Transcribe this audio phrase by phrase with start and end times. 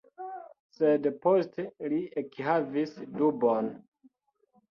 [0.77, 3.69] Sed poste li ekhavis dubon.